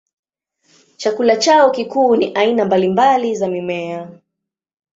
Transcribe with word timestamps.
Chakula 0.97 1.35
chao 1.35 1.71
kikuu 1.71 2.15
ni 2.15 2.33
aina 2.33 2.65
mbalimbali 2.65 3.35
za 3.35 3.47
mimea. 3.47 4.09